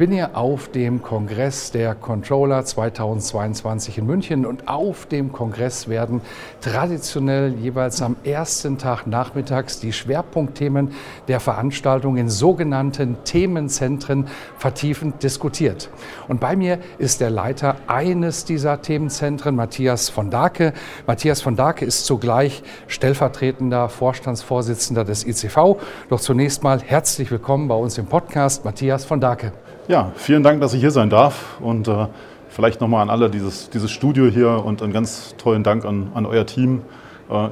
bin 0.00 0.12
hier 0.12 0.34
auf 0.34 0.70
dem 0.70 1.02
Kongress 1.02 1.72
der 1.72 1.94
Controller 1.94 2.64
2022 2.64 3.98
in 3.98 4.06
München 4.06 4.46
und 4.46 4.66
auf 4.66 5.04
dem 5.04 5.30
Kongress 5.30 5.90
werden 5.90 6.22
traditionell 6.62 7.52
jeweils 7.52 8.00
am 8.00 8.16
ersten 8.24 8.78
Tag 8.78 9.06
nachmittags 9.06 9.78
die 9.78 9.92
Schwerpunktthemen 9.92 10.92
der 11.28 11.38
Veranstaltung 11.38 12.16
in 12.16 12.30
sogenannten 12.30 13.18
Themenzentren 13.24 14.28
vertiefend 14.56 15.22
diskutiert. 15.22 15.90
Und 16.28 16.40
bei 16.40 16.56
mir 16.56 16.78
ist 16.96 17.20
der 17.20 17.28
Leiter 17.28 17.76
eines 17.86 18.46
dieser 18.46 18.80
Themenzentren, 18.80 19.54
Matthias 19.54 20.08
von 20.08 20.30
Dake. 20.30 20.72
Matthias 21.06 21.42
von 21.42 21.56
Dake 21.56 21.84
ist 21.84 22.06
zugleich 22.06 22.62
stellvertretender 22.86 23.90
Vorstandsvorsitzender 23.90 25.04
des 25.04 25.26
ICV. 25.26 25.76
Doch 26.08 26.20
zunächst 26.20 26.62
mal 26.62 26.80
herzlich 26.80 27.30
willkommen 27.30 27.68
bei 27.68 27.74
uns 27.74 27.98
im 27.98 28.06
Podcast, 28.06 28.64
Matthias 28.64 29.04
von 29.04 29.20
Dake. 29.20 29.52
Ja, 29.90 30.12
vielen 30.14 30.44
Dank, 30.44 30.60
dass 30.60 30.72
ich 30.72 30.80
hier 30.80 30.92
sein 30.92 31.10
darf 31.10 31.60
und 31.60 31.88
äh, 31.88 32.06
vielleicht 32.48 32.80
nochmal 32.80 33.02
an 33.02 33.10
alle 33.10 33.28
dieses, 33.28 33.70
dieses 33.70 33.90
Studio 33.90 34.26
hier 34.26 34.64
und 34.64 34.82
einen 34.82 34.92
ganz 34.92 35.34
tollen 35.36 35.64
Dank 35.64 35.84
an, 35.84 36.12
an 36.14 36.26
euer 36.26 36.46
Team 36.46 36.82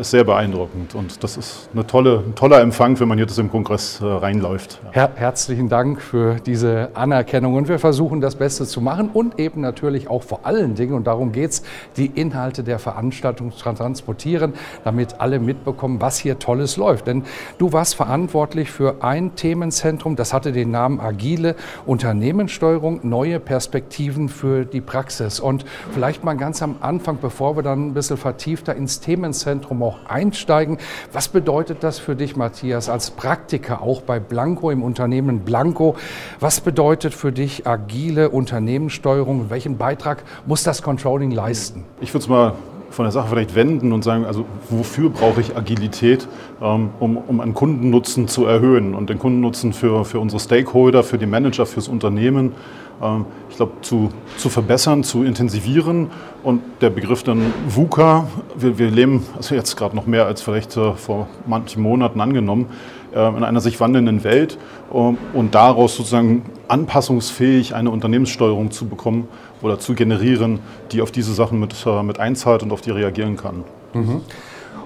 ist 0.01 0.11
sehr 0.11 0.25
beeindruckend. 0.25 0.95
Und 0.95 1.23
das 1.23 1.37
ist 1.37 1.69
eine 1.73 1.87
tolle, 1.87 2.25
ein 2.27 2.35
toller 2.35 2.61
Empfang, 2.61 2.99
wenn 2.99 3.07
man 3.07 3.19
jetzt 3.19 3.39
im 3.39 3.51
Kongress 3.51 4.01
äh, 4.01 4.05
reinläuft. 4.05 4.81
Her 4.91 5.11
herzlichen 5.15 5.69
Dank 5.69 6.01
für 6.01 6.37
diese 6.45 6.91
Anerkennung. 6.95 7.55
Und 7.55 7.69
wir 7.69 7.79
versuchen 7.79 8.21
das 8.21 8.35
Beste 8.35 8.67
zu 8.67 8.81
machen 8.81 9.11
und 9.13 9.39
eben 9.39 9.61
natürlich 9.61 10.09
auch 10.09 10.23
vor 10.25 10.41
allen 10.43 10.75
Dingen, 10.75 10.95
und 10.95 11.07
darum 11.07 11.31
geht 11.31 11.51
es, 11.51 11.63
die 11.97 12.07
Inhalte 12.07 12.65
der 12.65 12.79
Veranstaltung 12.79 13.53
zu 13.53 13.59
transportieren, 13.63 14.55
damit 14.83 15.21
alle 15.21 15.39
mitbekommen, 15.39 16.01
was 16.01 16.19
hier 16.19 16.39
Tolles 16.39 16.77
läuft. 16.77 17.07
Denn 17.07 17.23
du 17.59 17.73
warst 17.73 17.95
verantwortlich 17.95 18.71
für 18.71 19.05
ein 19.05 19.37
Themenzentrum, 19.37 20.17
das 20.17 20.33
hatte 20.33 20.51
den 20.51 20.71
Namen 20.73 20.99
Agile 20.99 21.55
Unternehmenssteuerung, 21.87 23.01
neue 23.05 23.39
Perspektiven 23.39 24.29
für 24.29 24.65
die 24.65 24.81
Praxis. 24.81 25.39
Und 25.39 25.65
vielleicht 25.93 26.25
mal 26.25 26.37
ganz 26.37 26.63
am 26.63 26.77
Anfang, 26.81 27.19
bevor 27.21 27.57
wir 27.57 27.63
dann 27.63 27.89
ein 27.89 27.95
bisschen 27.95 28.17
vertiefter 28.17 28.75
ins 28.75 29.01
Themenzentrum 29.01 29.68
Zentrum 29.69 29.83
auch 29.83 29.99
einsteigen. 30.09 30.79
Was 31.13 31.29
bedeutet 31.29 31.79
das 31.83 31.99
für 31.99 32.17
dich, 32.17 32.37
Matthias, 32.37 32.89
als 32.89 33.11
Praktiker 33.11 33.83
auch 33.83 34.01
bei 34.01 34.19
Blanco 34.19 34.71
im 34.71 34.83
Unternehmen 34.83 35.41
Blanco? 35.41 35.97
Was 36.41 36.61
bedeutet 36.61 37.15
für 37.15 37.33
dich 37.33 37.67
agile 37.67 38.31
Unternehmenssteuerung? 38.31 39.51
Welchen 39.51 39.77
Beitrag 39.77 40.25
muss 40.47 40.63
das 40.63 40.83
Controlling 40.83 41.31
leisten? 41.31 41.85
Ich 42.01 42.15
würde 42.15 42.23
es 42.23 42.29
mal 42.29 42.55
von 42.91 43.05
der 43.05 43.13
Sache 43.13 43.29
vielleicht 43.29 43.55
wenden 43.55 43.93
und 43.93 44.03
sagen, 44.03 44.25
also 44.25 44.47
wofür 44.71 45.11
brauche 45.11 45.43
ich 45.43 45.55
Agilität, 45.55 46.27
ähm, 46.63 46.89
um, 46.99 47.19
um 47.19 47.41
einen 47.41 47.53
Kundennutzen 47.53 48.29
zu 48.29 48.47
erhöhen 48.47 48.95
und 48.95 49.11
den 49.11 49.19
Kundennutzen 49.19 49.75
für, 49.75 50.07
für 50.07 50.21
unsere 50.21 50.41
Stakeholder, 50.41 51.03
für 51.03 51.19
die 51.19 51.27
Manager, 51.27 51.67
fürs 51.67 51.89
Unternehmen 51.89 52.53
ich 53.49 53.57
glaube, 53.57 53.73
zu, 53.83 54.11
zu 54.37 54.49
verbessern, 54.49 55.05
zu 55.05 55.23
intensivieren. 55.23 56.11
Und 56.43 56.63
der 56.81 56.91
Begriff 56.91 57.23
dann 57.23 57.53
VUCA, 57.69 58.27
wir, 58.57 58.79
wir 58.79 58.91
leben 58.91 59.25
also 59.37 59.55
jetzt 59.55 59.77
gerade 59.77 59.95
noch 59.95 60.07
mehr 60.07 60.27
als 60.27 60.43
vielleicht 60.43 60.73
vor 60.73 61.29
manchen 61.47 61.83
Monaten 61.83 62.21
angenommen, 62.21 62.67
äh, 63.15 63.29
in 63.29 63.45
einer 63.45 63.61
sich 63.61 63.81
wandelnden 63.81 64.23
Welt 64.25 64.59
ähm, 64.93 65.17
und 65.33 65.55
daraus 65.55 65.97
sozusagen 65.97 66.43
anpassungsfähig 66.69 67.75
eine 67.75 67.91
Unternehmenssteuerung 67.91 68.71
zu 68.71 68.87
bekommen 68.87 69.29
oder 69.63 69.79
zu 69.79 69.95
generieren, 69.95 70.61
die 70.93 71.01
auf 71.01 71.11
diese 71.11 71.33
Sachen 71.33 71.59
mit, 71.59 71.75
äh, 71.87 72.03
mit 72.03 72.21
einzahlt 72.21 72.63
und 72.63 72.73
auf 72.73 72.81
die 72.81 72.91
reagieren 72.91 73.37
kann. 73.37 73.65
Mhm. 73.95 74.21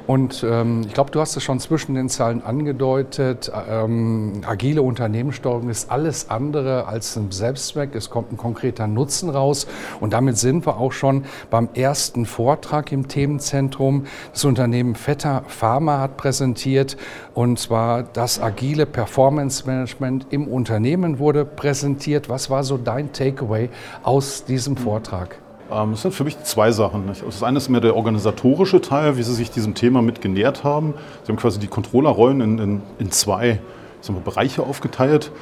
Und 0.07 0.45
ähm, 0.49 0.83
ich 0.87 0.95
glaube, 0.95 1.11
du 1.11 1.21
hast 1.21 1.37
es 1.37 1.43
schon 1.43 1.61
zwischen 1.61 1.95
den 1.95 2.09
Zahlen 2.09 2.43
angedeutet. 2.43 3.51
Ähm, 3.69 4.43
agile 4.47 4.83
Unternehmenssteuerung 4.83 5.69
ist 5.69 5.91
alles 5.91 6.31
andere 6.31 6.87
als 6.87 7.17
ein 7.17 7.31
Selbstzweck. 7.31 7.95
Es 7.95 8.11
kommt 8.11 8.33
ein 8.33 8.37
konkreter 8.37 8.87
Nutzen 8.87 9.31
raus. 9.31 9.67
Und 10.01 10.13
damit 10.13 10.39
sind 10.39 10.67
wir 10.67 10.79
auch 10.79 10.93
schon 10.93 11.25
beim 11.51 11.69
ersten 11.75 12.27
Vortrag 12.27 12.91
im 12.93 13.09
Themenzentrum. 13.09 14.07
Das 14.33 14.45
Unternehmen 14.45 14.95
Vetter 14.95 15.45
Pharma 15.47 16.01
hat 16.01 16.17
präsentiert. 16.17 16.97
Und 17.35 17.59
zwar 17.59 18.03
das 18.03 18.41
agile 18.41 18.87
Performance 18.87 19.67
Management 19.67 20.27
im 20.31 20.49
Unternehmen 20.49 21.19
wurde 21.19 21.45
präsentiert. 21.45 22.29
Was 22.29 22.51
war 22.51 22.65
so 22.65 22.77
dein 22.77 23.13
Takeaway 23.13 23.71
aus 24.03 24.45
diesem 24.45 24.77
Vortrag? 24.77 25.42
Ähm, 25.73 25.93
es 25.93 26.03
sind 26.03 26.15
für 26.15 26.25
mich 26.25 26.39
zwei 26.43 26.71
Sachen. 26.73 27.05
Das 27.07 27.43
eine 27.43 27.59
ist 27.59 27.69
mehr 27.69 27.81
der 27.81 27.97
organisatorische 27.97 28.81
Teil, 28.81 29.17
wie 29.17 29.23
Sie 29.23 29.35
sich 29.35 29.51
diesem 29.51 29.75
Thema 29.75 30.03
mit 30.03 30.21
genähert 30.21 30.65
haben. 30.65 30.95
Sie 31.23 31.33
haben 31.33 31.39
quasi 31.39 31.59
die 31.59 31.69
Controllerrollen 31.69 32.41
in, 32.41 32.59
in, 32.59 32.83
in 32.99 33.11
zwei 33.11 33.61
mal, 34.09 34.21
Bereiche 34.25 34.63
aufgeteilt. 34.63 35.33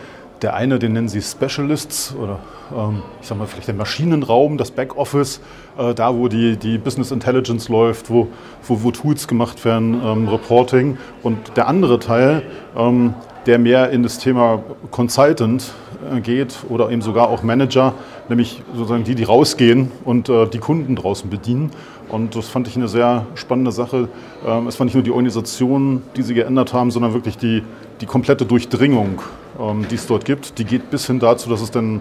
Der 0.43 0.55
eine, 0.55 0.79
den 0.79 0.95
nennen 0.95 1.09
Sie 1.09 1.21
Specialists 1.21 2.15
oder 2.17 2.39
ähm, 2.75 3.03
ich 3.21 3.27
sag 3.27 3.37
mal 3.37 3.47
vielleicht 3.47 3.69
der 3.69 3.75
Maschinenraum, 3.75 4.57
das 4.57 4.71
Backoffice, 4.71 5.41
äh, 5.77 5.93
da 5.93 6.15
wo 6.17 6.29
die, 6.29 6.57
die 6.57 6.79
Business 6.79 7.11
Intelligence 7.11 7.69
läuft, 7.69 8.09
wo, 8.09 8.29
wo, 8.67 8.83
wo 8.83 8.91
Tools 8.91 9.29
gemacht 9.29 9.65
werden, 9.67 10.01
ähm, 10.03 10.29
Reporting. 10.29 10.97
Und 11.23 11.57
der 11.57 11.69
andere 11.69 11.99
Teil, 11.99 12.43
ähm, 12.77 13.15
der 13.45 13.59
mehr 13.59 13.91
in 13.91 14.03
das 14.03 14.19
Thema 14.19 14.63
Consultant 14.91 15.73
geht 16.23 16.65
oder 16.69 16.91
eben 16.91 17.03
sogar 17.03 17.29
auch 17.29 17.43
Manager, 17.43 17.95
nämlich 18.29 18.63
sozusagen 18.75 19.05
die, 19.05 19.15
die 19.15 19.25
rausgehen 19.25 19.91
und 20.05 20.29
äh, 20.29 20.47
die 20.47 20.59
Kunden 20.59 20.97
draußen 20.97 21.29
bedienen. 21.31 21.71
Und 22.09 22.35
das 22.35 22.49
fand 22.49 22.67
ich 22.69 22.77
eine 22.77 22.89
sehr 22.89 23.27
spannende 23.35 23.73
Sache. 23.73 24.09
Ähm, 24.47 24.67
es 24.67 24.79
war 24.79 24.85
nicht 24.85 24.95
nur 24.95 25.03
die 25.03 25.11
Organisation, 25.11 26.03
die 26.17 26.23
sie 26.23 26.35
geändert 26.35 26.73
haben, 26.73 26.91
sondern 26.91 27.15
wirklich 27.15 27.39
die, 27.39 27.63
die 28.01 28.07
komplette 28.07 28.47
Durchdringung, 28.47 29.21
ähm, 29.61 29.87
die 29.91 29.95
es 29.95 30.07
dort 30.07 30.25
gibt. 30.25 30.59
Die 30.59 30.65
geht 30.65 30.91
bis 30.91 31.07
hin 31.07 31.21
dazu, 31.21 31.49
dass 31.49 31.61
es 31.61 31.71
dann 31.71 32.01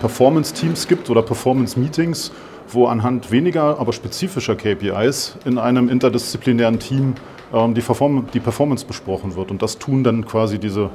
Performance-Teams 0.00 0.88
gibt 0.88 1.08
oder 1.10 1.22
Performance-Meetings, 1.22 2.32
wo 2.68 2.86
anhand 2.86 3.30
weniger, 3.30 3.78
aber 3.78 3.92
spezifischer 3.92 4.56
KPIs 4.56 5.36
in 5.44 5.58
einem 5.58 5.88
interdisziplinären 5.88 6.78
Team 6.78 7.14
ähm, 7.52 7.74
die, 7.74 7.80
Perform 7.80 8.26
die 8.34 8.40
Performance 8.40 8.84
besprochen 8.84 9.36
wird. 9.36 9.50
Und 9.50 9.62
das 9.62 9.78
tun 9.78 10.02
dann 10.02 10.26
quasi 10.26 10.58
diese 10.58 10.90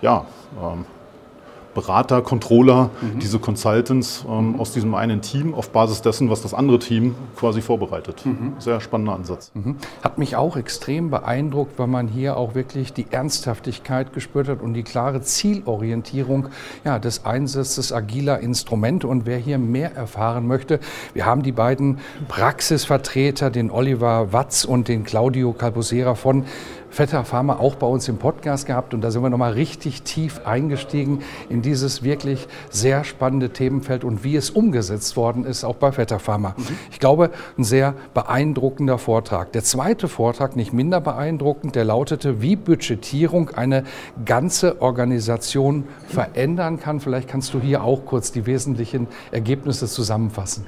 ja, 0.00 0.24
Berater, 1.74 2.22
Controller, 2.22 2.90
mhm. 3.00 3.20
diese 3.20 3.38
Consultants 3.38 4.24
ähm, 4.28 4.58
aus 4.58 4.72
diesem 4.72 4.94
einen 4.94 5.22
Team 5.22 5.54
auf 5.54 5.70
Basis 5.70 6.02
dessen, 6.02 6.30
was 6.30 6.42
das 6.42 6.52
andere 6.52 6.78
Team 6.78 7.14
quasi 7.36 7.60
vorbereitet. 7.60 8.26
Mhm. 8.26 8.54
Sehr 8.58 8.80
spannender 8.80 9.14
Ansatz. 9.14 9.52
Mhm. 9.54 9.76
Hat 10.02 10.18
mich 10.18 10.36
auch 10.36 10.56
extrem 10.56 11.10
beeindruckt, 11.10 11.78
weil 11.78 11.86
man 11.86 12.08
hier 12.08 12.36
auch 12.36 12.54
wirklich 12.54 12.92
die 12.92 13.06
Ernsthaftigkeit 13.10 14.12
gespürt 14.12 14.48
hat 14.48 14.62
und 14.62 14.74
die 14.74 14.82
klare 14.82 15.22
Zielorientierung 15.22 16.48
ja, 16.84 16.98
des 16.98 17.24
Einsatzes 17.24 17.92
agiler 17.92 18.40
Instrumente. 18.40 19.06
Und 19.06 19.26
wer 19.26 19.38
hier 19.38 19.58
mehr 19.58 19.94
erfahren 19.94 20.46
möchte, 20.46 20.80
wir 21.14 21.26
haben 21.26 21.42
die 21.42 21.52
beiden 21.52 21.98
Praxisvertreter, 22.28 23.50
den 23.50 23.70
Oliver 23.70 24.32
Watz 24.32 24.64
und 24.64 24.88
den 24.88 25.04
Claudio 25.04 25.52
Calposera 25.52 26.14
von 26.14 26.44
Vetter 26.90 27.24
Pharma 27.24 27.56
auch 27.56 27.76
bei 27.76 27.86
uns 27.86 28.08
im 28.08 28.18
Podcast 28.18 28.66
gehabt 28.66 28.94
und 28.94 29.00
da 29.00 29.12
sind 29.12 29.22
wir 29.22 29.30
nochmal 29.30 29.52
richtig 29.52 30.02
tief 30.02 30.40
eingestiegen 30.44 31.20
in 31.48 31.59
dieses 31.62 32.02
wirklich 32.02 32.48
sehr 32.70 33.04
spannende 33.04 33.50
Themenfeld 33.50 34.04
und 34.04 34.24
wie 34.24 34.36
es 34.36 34.50
umgesetzt 34.50 35.16
worden 35.16 35.44
ist, 35.44 35.64
auch 35.64 35.76
bei 35.76 35.92
Vetter 35.92 36.18
Pharma. 36.18 36.54
Mhm. 36.56 36.64
Ich 36.90 36.98
glaube, 37.00 37.30
ein 37.58 37.64
sehr 37.64 37.94
beeindruckender 38.14 38.98
Vortrag. 38.98 39.52
Der 39.52 39.64
zweite 39.64 40.08
Vortrag, 40.08 40.56
nicht 40.56 40.72
minder 40.72 41.00
beeindruckend, 41.00 41.74
der 41.74 41.84
lautete, 41.84 42.42
wie 42.42 42.56
Budgetierung 42.56 43.50
eine 43.50 43.84
ganze 44.24 44.80
Organisation 44.82 45.84
verändern 46.08 46.80
kann. 46.80 47.00
Vielleicht 47.00 47.28
kannst 47.28 47.54
du 47.54 47.60
hier 47.60 47.84
auch 47.84 48.04
kurz 48.04 48.32
die 48.32 48.46
wesentlichen 48.46 49.06
Ergebnisse 49.32 49.86
zusammenfassen. 49.86 50.66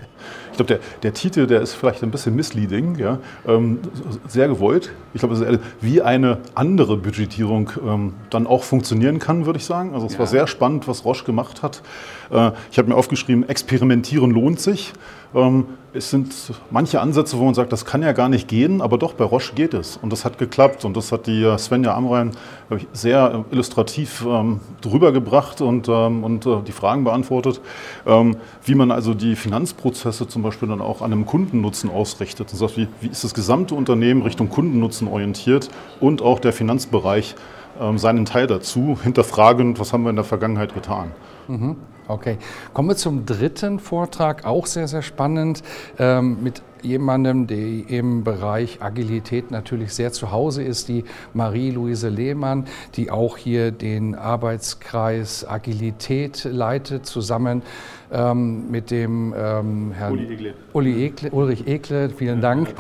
Ich 0.51 0.57
glaube, 0.57 0.75
der, 0.75 0.81
der 1.03 1.15
Titel, 1.15 1.47
der 1.47 1.61
ist 1.61 1.75
vielleicht 1.75 2.03
ein 2.03 2.11
bisschen 2.11 2.35
misleading, 2.35 2.97
ja? 2.97 3.19
Ähm, 3.47 3.81
sehr 4.29 4.49
gewollt. 4.49 4.93
Ich 5.15 5.21
glaube, 5.21 5.61
wie 5.81 6.03
eine 6.03 6.39
andere 6.55 6.97
Budgetierung 6.97 7.71
ähm, 7.87 8.15
dann 8.31 8.47
auch 8.47 8.65
funktionieren 8.65 9.19
kann, 9.19 9.47
würde 9.47 9.59
ich 9.59 9.65
sagen. 9.65 9.95
Also 9.95 10.07
es 10.07 10.15
ja. 10.15 10.19
war 10.19 10.27
sehr 10.27 10.47
spannend, 10.47 10.89
was 10.89 11.05
Roche 11.05 11.25
gemacht 11.25 11.63
hat. 11.63 11.83
Äh, 12.31 12.53
ich 12.71 12.79
habe 12.79 12.89
mir 12.89 12.97
aufgeschrieben, 12.97 13.49
experimentieren 13.49 14.31
lohnt 14.31 14.61
sich. 14.61 14.93
Ähm, 15.35 15.67
es 15.95 16.11
sind 16.11 16.33
manche 16.71 17.01
Ansätze, 17.01 17.39
wo 17.39 17.45
man 17.45 17.53
sagt, 17.53 17.71
das 17.71 17.85
kann 17.85 18.03
ja 18.03 18.13
gar 18.13 18.31
nicht 18.31 18.49
gehen, 18.49 18.81
aber 18.81 18.97
doch, 18.97 19.13
bei 19.13 19.25
Roche 19.25 19.55
geht 19.55 19.75
es. 19.75 19.99
Und 19.99 20.11
das 20.11 20.25
hat 20.25 20.39
geklappt. 20.39 20.85
Und 20.85 20.97
das 20.97 21.13
hat 21.13 21.27
die 21.27 21.43
äh, 21.43 21.59
Svenja 21.59 21.95
Amrein 21.95 22.31
sehr 22.95 23.45
illustrativ 23.51 24.25
ähm, 24.27 24.61
drüber 24.81 25.13
gebracht 25.13 25.61
und, 25.61 25.89
ähm, 25.89 26.25
und 26.25 26.47
äh, 26.47 26.63
die 26.67 26.73
Fragen 26.73 27.05
beantwortet, 27.05 27.61
wie 28.65 28.75
man 28.75 28.91
also 28.91 29.15
die 29.15 29.37
Finanzprozesse 29.37 30.27
zum 30.27 30.43
Beispiel 30.43 30.69
dann 30.69 30.81
auch 30.81 31.03
an 31.03 31.13
einem 31.13 31.27
Kundennutzen 31.27 31.91
ausrichtet. 31.91 32.53
Und 32.53 32.59
sagt, 32.59 32.77
wie, 32.77 32.89
wie 33.01 33.09
ist 33.09 33.25
das 33.25 33.35
gesamte 33.35 33.75
Unternehmen 33.75 34.23
Richtung 34.23 34.49
Kundennutzen 34.49 35.09
orientiert 35.09 35.69
und 36.01 36.23
auch 36.23 36.39
der 36.41 36.53
Finanzbereich 36.53 37.35
seinen 37.97 38.25
Teil 38.25 38.47
dazu, 38.47 38.99
hinterfragend, 39.03 39.79
was 39.81 39.93
haben 39.93 40.05
wir 40.05 40.11
in 40.11 40.17
der 40.17 40.25
Vergangenheit 40.25 40.75
getan. 40.75 41.13
Mhm. 41.49 41.77
Okay, 42.09 42.37
kommen 42.75 42.89
wir 42.89 42.97
zum 42.97 43.27
dritten 43.27 43.79
Vortrag, 43.79 44.45
auch 44.45 44.67
sehr, 44.67 44.89
sehr 44.89 45.03
spannend, 45.03 45.63
ähm, 45.99 46.43
mit 46.43 46.63
jemandem, 46.83 47.47
der 47.47 47.89
im 47.89 48.25
Bereich 48.25 48.83
Agilität 48.83 49.51
natürlich 49.51 49.95
sehr 49.95 50.13
zu 50.13 50.33
Hause 50.33 50.65
ist, 50.65 50.89
die 50.89 51.05
Marie-Louise 51.33 52.09
Lehmann, 52.09 52.67
die 52.97 53.11
auch 53.11 53.37
hier 53.37 53.71
den 53.71 54.15
Arbeitskreis 54.15 55.49
Agilität 55.49 56.45
leitet, 56.45 57.07
zusammen 57.07 57.63
ähm, 58.13 58.71
mit 58.71 58.91
dem 58.91 59.35
ähm, 59.37 59.93
Herrn 59.93 60.13
Uli 60.13 60.33
Egle. 60.33 60.55
Uli 60.73 61.07
Egle, 61.07 61.31
Ulrich 61.31 61.67
Ekle, 61.67 62.11
vielen 62.11 62.41
Dank. 62.41 62.75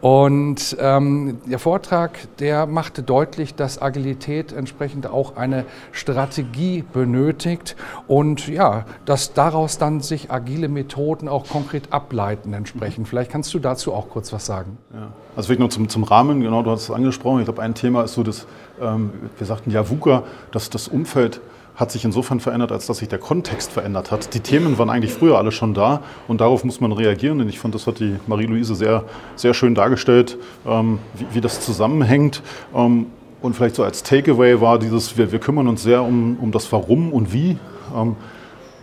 Und 0.00 0.78
ähm, 0.80 1.40
der 1.44 1.58
Vortrag, 1.58 2.12
der 2.38 2.64
machte 2.64 3.02
deutlich, 3.02 3.54
dass 3.54 3.82
Agilität 3.82 4.50
entsprechend 4.50 5.06
auch 5.06 5.36
eine 5.36 5.66
Strategie 5.92 6.84
benötigt 6.90 7.76
und 8.10 8.48
ja, 8.48 8.86
dass 9.04 9.34
daraus 9.34 9.78
dann 9.78 10.00
sich 10.00 10.32
agile 10.32 10.66
Methoden 10.66 11.28
auch 11.28 11.46
konkret 11.46 11.92
ableiten 11.92 12.52
entsprechend. 12.52 13.06
Vielleicht 13.06 13.30
kannst 13.30 13.54
du 13.54 13.60
dazu 13.60 13.94
auch 13.94 14.08
kurz 14.08 14.32
was 14.32 14.46
sagen. 14.46 14.78
Ja. 14.92 15.12
Also 15.36 15.46
vielleicht 15.46 15.60
noch 15.60 15.68
zum, 15.68 15.88
zum 15.88 16.02
Rahmen, 16.02 16.40
genau, 16.40 16.64
du 16.64 16.72
hast 16.72 16.82
es 16.82 16.90
angesprochen. 16.90 17.38
Ich 17.38 17.44
glaube, 17.44 17.62
ein 17.62 17.76
Thema 17.76 18.02
ist 18.02 18.14
so, 18.14 18.24
dass 18.24 18.48
ähm, 18.82 19.12
wir 19.38 19.46
sagten 19.46 19.70
ja 19.70 19.88
VUCA, 19.88 20.24
dass 20.50 20.70
das 20.70 20.88
Umfeld 20.88 21.40
hat 21.76 21.92
sich 21.92 22.04
insofern 22.04 22.40
verändert, 22.40 22.72
als 22.72 22.88
dass 22.88 22.98
sich 22.98 23.06
der 23.06 23.20
Kontext 23.20 23.70
verändert 23.70 24.10
hat. 24.10 24.34
Die 24.34 24.40
Themen 24.40 24.76
waren 24.76 24.90
eigentlich 24.90 25.12
früher 25.12 25.38
alle 25.38 25.52
schon 25.52 25.72
da 25.72 26.02
und 26.26 26.40
darauf 26.40 26.64
muss 26.64 26.80
man 26.80 26.90
reagieren. 26.90 27.40
Und 27.40 27.48
ich 27.48 27.60
fand, 27.60 27.76
das 27.76 27.86
hat 27.86 28.00
die 28.00 28.16
Marie-Louise 28.26 28.74
sehr, 28.74 29.04
sehr 29.36 29.54
schön 29.54 29.76
dargestellt, 29.76 30.36
ähm, 30.66 30.98
wie, 31.14 31.26
wie, 31.36 31.40
das 31.40 31.60
zusammenhängt. 31.60 32.42
Ähm, 32.74 33.06
und 33.40 33.54
vielleicht 33.54 33.76
so 33.76 33.84
als 33.84 34.02
Takeaway 34.02 34.60
war 34.60 34.80
dieses, 34.80 35.16
wir, 35.16 35.30
wir 35.30 35.38
kümmern 35.38 35.68
uns 35.68 35.84
sehr 35.84 36.02
um, 36.02 36.38
um 36.40 36.50
das 36.50 36.72
Warum 36.72 37.12
und 37.12 37.32
Wie. 37.32 37.56
Ähm, 37.94 38.16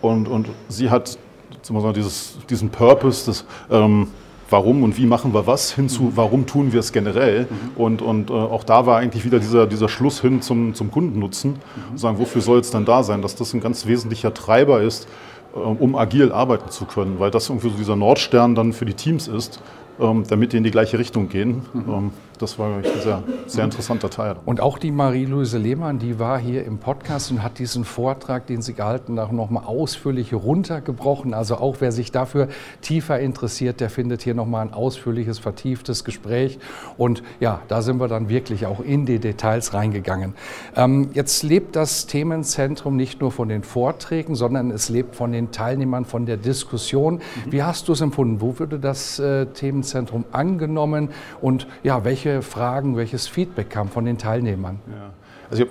und, 0.00 0.28
und 0.28 0.48
sie 0.68 0.90
hat 0.90 1.18
sagen, 1.62 1.94
dieses, 1.94 2.38
diesen 2.48 2.70
Purpose, 2.70 3.26
das, 3.26 3.44
ähm, 3.70 4.08
warum 4.50 4.82
und 4.82 4.96
wie 4.96 5.06
machen 5.06 5.34
wir 5.34 5.46
was, 5.46 5.72
hinzu, 5.72 6.04
mhm. 6.04 6.12
warum 6.14 6.46
tun 6.46 6.72
wir 6.72 6.80
es 6.80 6.92
generell. 6.92 7.42
Mhm. 7.42 7.70
Und, 7.76 8.02
und 8.02 8.30
äh, 8.30 8.32
auch 8.32 8.64
da 8.64 8.86
war 8.86 8.98
eigentlich 8.98 9.24
wieder 9.24 9.38
dieser, 9.38 9.66
dieser 9.66 9.88
Schluss 9.88 10.20
hin 10.20 10.40
zum, 10.40 10.74
zum 10.74 10.90
Kundennutzen. 10.90 11.52
Mhm. 11.92 11.98
Sagen, 11.98 12.18
wofür 12.18 12.40
soll 12.40 12.60
es 12.60 12.70
denn 12.70 12.84
da 12.84 13.02
sein? 13.02 13.22
Dass 13.22 13.34
das 13.34 13.52
ein 13.54 13.60
ganz 13.60 13.86
wesentlicher 13.86 14.32
Treiber 14.32 14.80
ist, 14.80 15.08
äh, 15.54 15.58
um 15.58 15.94
agil 15.96 16.32
arbeiten 16.32 16.70
zu 16.70 16.84
können, 16.84 17.18
weil 17.18 17.30
das 17.30 17.48
irgendwie 17.48 17.70
so 17.70 17.76
dieser 17.76 17.96
Nordstern 17.96 18.54
dann 18.54 18.72
für 18.72 18.86
die 18.86 18.94
Teams 18.94 19.28
ist, 19.28 19.60
damit 19.98 20.52
die 20.52 20.58
in 20.58 20.64
die 20.64 20.70
gleiche 20.70 20.98
Richtung 20.98 21.28
gehen. 21.28 21.62
Mhm. 21.72 21.84
Ähm, 21.88 22.10
das 22.38 22.56
war 22.56 22.76
ein 22.76 22.84
sehr, 22.84 23.22
sehr 23.46 23.64
interessanter 23.64 24.10
Teil. 24.10 24.36
Und 24.46 24.60
auch 24.60 24.78
die 24.78 24.92
Marie-Louise 24.92 25.58
Lehmann, 25.58 25.98
die 25.98 26.20
war 26.20 26.38
hier 26.38 26.64
im 26.64 26.78
Podcast 26.78 27.32
und 27.32 27.42
hat 27.42 27.58
diesen 27.58 27.84
Vortrag, 27.84 28.46
den 28.46 28.62
sie 28.62 28.74
gehalten 28.74 29.18
hat, 29.18 29.32
nochmal 29.32 29.64
ausführlich 29.64 30.32
runtergebrochen. 30.32 31.34
Also 31.34 31.56
auch 31.56 31.76
wer 31.80 31.90
sich 31.90 32.12
dafür 32.12 32.46
tiefer 32.80 33.18
interessiert, 33.18 33.80
der 33.80 33.90
findet 33.90 34.22
hier 34.22 34.34
nochmal 34.34 34.64
ein 34.66 34.72
ausführliches, 34.72 35.40
vertieftes 35.40 36.04
Gespräch. 36.04 36.60
Und 36.96 37.24
ja, 37.40 37.60
da 37.66 37.82
sind 37.82 37.98
wir 37.98 38.06
dann 38.06 38.28
wirklich 38.28 38.66
auch 38.66 38.78
in 38.78 39.04
die 39.04 39.18
Details 39.18 39.74
reingegangen. 39.74 40.34
Ähm, 40.76 41.10
jetzt 41.14 41.42
lebt 41.42 41.74
das 41.74 42.06
Themenzentrum 42.06 42.94
nicht 42.94 43.20
nur 43.20 43.32
von 43.32 43.48
den 43.48 43.64
Vorträgen, 43.64 44.36
sondern 44.36 44.70
es 44.70 44.88
lebt 44.88 45.16
von 45.16 45.32
den 45.32 45.50
Teilnehmern, 45.50 46.04
von 46.04 46.24
der 46.24 46.36
Diskussion. 46.36 47.14
Mhm. 47.14 47.52
Wie 47.52 47.64
hast 47.64 47.88
du 47.88 47.92
es 47.94 48.00
empfunden? 48.00 48.40
Wo 48.40 48.60
würde 48.60 48.78
das 48.78 49.18
äh, 49.18 49.46
Themenzentrum 49.46 49.87
Rechenzentrum 49.88 50.24
angenommen 50.32 51.10
und 51.40 51.66
ja, 51.82 52.04
welche 52.04 52.42
Fragen, 52.42 52.96
welches 52.96 53.26
Feedback 53.28 53.70
kam 53.70 53.88
von 53.88 54.04
den 54.04 54.18
Teilnehmern? 54.18 54.78
Ja. 54.86 55.10
Also 55.50 55.64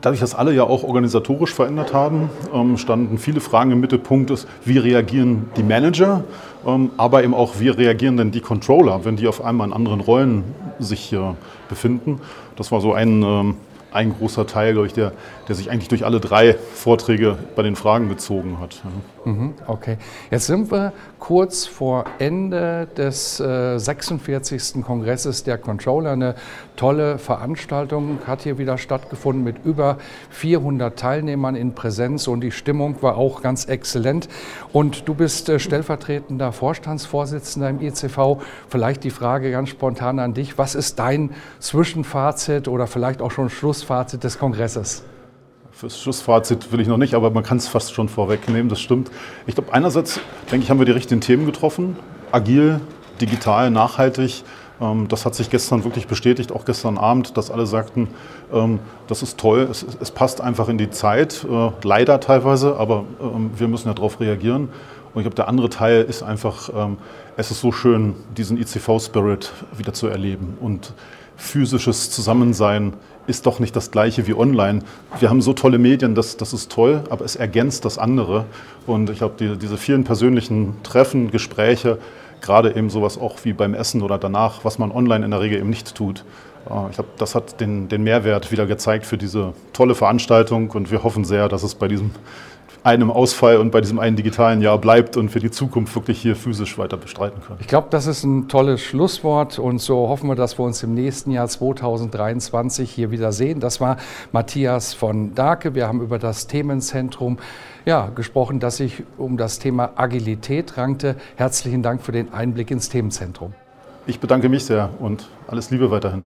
dadurch, 0.00 0.20
dass 0.20 0.34
alle 0.34 0.52
ja 0.52 0.64
auch 0.64 0.82
organisatorisch 0.82 1.54
verändert 1.54 1.94
haben, 1.94 2.30
ähm, 2.52 2.76
standen 2.76 3.18
viele 3.18 3.40
Fragen 3.40 3.70
im 3.70 3.80
Mittelpunkt, 3.80 4.30
ist, 4.30 4.46
wie 4.64 4.78
reagieren 4.78 5.48
die 5.56 5.62
Manager, 5.62 6.24
ähm, 6.66 6.90
aber 6.96 7.24
eben 7.24 7.34
auch, 7.34 7.58
wie 7.58 7.68
reagieren 7.68 8.16
denn 8.16 8.30
die 8.30 8.40
Controller, 8.40 9.04
wenn 9.04 9.16
die 9.16 9.28
auf 9.28 9.42
einmal 9.42 9.68
in 9.68 9.72
anderen 9.72 10.00
Rollen 10.00 10.44
sich 10.78 11.16
befinden. 11.68 12.20
Das 12.56 12.72
war 12.72 12.80
so 12.80 12.92
ein 12.92 13.22
ähm, 13.22 13.54
ein 13.94 14.12
großer 14.12 14.46
Teil, 14.46 14.72
glaube 14.72 14.88
ich, 14.88 14.92
der, 14.92 15.12
der 15.48 15.54
sich 15.54 15.70
eigentlich 15.70 15.88
durch 15.88 16.04
alle 16.04 16.18
drei 16.18 16.54
Vorträge 16.74 17.38
bei 17.54 17.62
den 17.62 17.76
Fragen 17.76 18.08
gezogen 18.08 18.58
hat. 18.60 18.82
Mhm, 19.24 19.54
okay, 19.68 19.98
jetzt 20.30 20.46
sind 20.46 20.70
wir 20.70 20.92
kurz 21.20 21.64
vor 21.64 22.04
Ende 22.18 22.88
des 22.96 23.38
äh, 23.40 23.78
46. 23.78 24.82
Kongresses 24.84 25.44
der 25.44 25.58
Controller. 25.58 26.10
Eine 26.10 26.34
tolle 26.76 27.18
Veranstaltung 27.18 28.18
hat 28.26 28.42
hier 28.42 28.58
wieder 28.58 28.78
stattgefunden 28.78 29.44
mit 29.44 29.64
über 29.64 29.98
400 30.30 30.98
Teilnehmern 30.98 31.54
in 31.54 31.74
Präsenz 31.74 32.26
und 32.26 32.40
die 32.40 32.50
Stimmung 32.50 33.00
war 33.00 33.16
auch 33.16 33.42
ganz 33.42 33.66
exzellent. 33.66 34.28
Und 34.72 35.08
du 35.08 35.14
bist 35.14 35.48
äh, 35.48 35.60
stellvertretender 35.60 36.50
Vorstandsvorsitzender 36.50 37.70
im 37.70 37.80
ICV. 37.80 38.42
Vielleicht 38.68 39.04
die 39.04 39.10
Frage 39.10 39.52
ganz 39.52 39.68
spontan 39.68 40.18
an 40.18 40.34
dich. 40.34 40.58
Was 40.58 40.74
ist 40.74 40.98
dein 40.98 41.30
Zwischenfazit 41.60 42.66
oder 42.66 42.88
vielleicht 42.88 43.22
auch 43.22 43.30
schon 43.30 43.48
Schluss 43.48 43.83
Schlussfazit 43.84 44.24
des 44.24 44.38
Kongresses? 44.38 45.02
Fürs 45.70 46.00
Schlussfazit 46.00 46.72
will 46.72 46.80
ich 46.80 46.88
noch 46.88 46.96
nicht, 46.96 47.12
aber 47.12 47.30
man 47.30 47.42
kann 47.42 47.58
es 47.58 47.68
fast 47.68 47.92
schon 47.92 48.08
vorwegnehmen, 48.08 48.70
das 48.70 48.80
stimmt. 48.80 49.10
Ich 49.46 49.56
glaube, 49.56 49.74
einerseits, 49.74 50.20
denke 50.50 50.64
ich, 50.64 50.70
haben 50.70 50.78
wir 50.78 50.86
die 50.86 50.92
richtigen 50.92 51.20
Themen 51.20 51.44
getroffen. 51.44 51.96
Agil, 52.32 52.80
digital, 53.20 53.70
nachhaltig. 53.70 54.42
Ähm, 54.80 55.06
das 55.08 55.26
hat 55.26 55.34
sich 55.34 55.50
gestern 55.50 55.84
wirklich 55.84 56.06
bestätigt, 56.06 56.50
auch 56.50 56.64
gestern 56.64 56.96
Abend, 56.96 57.36
dass 57.36 57.50
alle 57.50 57.66
sagten, 57.66 58.08
ähm, 58.54 58.78
das 59.06 59.22
ist 59.22 59.38
toll, 59.38 59.68
es, 59.70 60.10
passt 60.12 60.40
einfach 60.40 60.70
in 60.70 60.78
die 60.78 60.88
Zeit, 60.88 61.44
äh, 61.44 61.70
leider 61.82 62.20
teilweise, 62.20 62.76
aber 62.78 63.04
ähm, 63.20 63.50
wir 63.54 63.68
müssen 63.68 63.88
ja 63.88 63.94
darauf 63.94 64.18
reagieren. 64.18 64.70
Und 65.12 65.20
ich 65.20 65.24
glaube, 65.24 65.36
der 65.36 65.48
andere 65.48 65.68
Teil 65.68 66.02
ist 66.02 66.24
einfach, 66.24 66.70
es 67.36 67.52
ist 67.52 67.60
so 67.60 67.70
schön, 67.70 68.16
diesen 68.36 68.58
ICV-Spirit 68.58 69.52
wieder 69.76 69.92
zu 69.92 70.08
erleben 70.08 70.58
und 70.60 70.92
physisches 71.36 72.10
Zusammensein 72.10 72.94
ist 73.26 73.46
doch 73.46 73.58
nicht 73.58 73.74
das 73.74 73.90
gleiche 73.90 74.26
wie 74.26 74.34
online. 74.34 74.80
Wir 75.18 75.30
haben 75.30 75.40
so 75.40 75.52
tolle 75.52 75.78
Medien, 75.78 76.14
das, 76.14 76.36
das 76.36 76.52
ist 76.52 76.70
toll, 76.70 77.02
aber 77.10 77.24
es 77.24 77.36
ergänzt 77.36 77.84
das 77.84 77.98
andere. 77.98 78.44
Und 78.86 79.10
ich 79.10 79.18
glaube, 79.18 79.34
die, 79.38 79.56
diese 79.56 79.76
vielen 79.76 80.04
persönlichen 80.04 80.82
Treffen, 80.82 81.30
Gespräche, 81.30 81.98
gerade 82.40 82.76
eben 82.76 82.90
sowas 82.90 83.18
auch 83.18 83.38
wie 83.44 83.52
beim 83.52 83.74
Essen 83.74 84.02
oder 84.02 84.18
danach, 84.18 84.64
was 84.64 84.78
man 84.78 84.92
online 84.92 85.24
in 85.24 85.30
der 85.30 85.40
Regel 85.40 85.58
eben 85.58 85.70
nicht 85.70 85.94
tut. 85.94 86.24
Äh, 86.68 86.90
ich 86.90 86.96
glaube, 86.96 87.10
das 87.18 87.34
hat 87.34 87.60
den, 87.60 87.88
den 87.88 88.02
Mehrwert 88.02 88.52
wieder 88.52 88.66
gezeigt 88.66 89.06
für 89.06 89.16
diese 89.16 89.54
tolle 89.72 89.94
Veranstaltung 89.94 90.70
und 90.70 90.90
wir 90.90 91.02
hoffen 91.02 91.24
sehr, 91.24 91.48
dass 91.48 91.62
es 91.62 91.74
bei 91.74 91.88
diesem 91.88 92.10
einem 92.84 93.10
Ausfall 93.10 93.56
und 93.56 93.70
bei 93.70 93.80
diesem 93.80 93.98
einen 93.98 94.14
digitalen 94.14 94.60
Jahr 94.60 94.78
bleibt 94.78 95.16
und 95.16 95.30
für 95.30 95.40
die 95.40 95.50
Zukunft 95.50 95.94
wirklich 95.94 96.20
hier 96.20 96.36
physisch 96.36 96.76
weiter 96.76 96.98
bestreiten 96.98 97.40
können. 97.40 97.58
Ich 97.60 97.66
glaube, 97.66 97.88
das 97.90 98.06
ist 98.06 98.24
ein 98.24 98.46
tolles 98.46 98.82
Schlusswort 98.82 99.58
und 99.58 99.80
so 99.80 100.08
hoffen 100.08 100.28
wir, 100.28 100.36
dass 100.36 100.58
wir 100.58 100.64
uns 100.66 100.82
im 100.82 100.92
nächsten 100.92 101.30
Jahr 101.30 101.48
2023 101.48 102.90
hier 102.90 103.10
wieder 103.10 103.32
sehen. 103.32 103.58
Das 103.58 103.80
war 103.80 103.96
Matthias 104.32 104.92
von 104.92 105.34
Dake. 105.34 105.74
Wir 105.74 105.88
haben 105.88 106.02
über 106.02 106.18
das 106.18 106.46
Themenzentrum 106.46 107.38
ja, 107.86 108.10
gesprochen, 108.14 108.60
das 108.60 108.76
sich 108.76 109.02
um 109.16 109.38
das 109.38 109.58
Thema 109.58 109.92
Agilität 109.96 110.76
rankte. 110.76 111.16
Herzlichen 111.36 111.82
Dank 111.82 112.02
für 112.02 112.12
den 112.12 112.34
Einblick 112.34 112.70
ins 112.70 112.90
Themenzentrum. 112.90 113.54
Ich 114.06 114.20
bedanke 114.20 114.50
mich 114.50 114.66
sehr 114.66 114.90
und 114.98 115.26
alles 115.48 115.70
Liebe 115.70 115.90
weiterhin. 115.90 116.22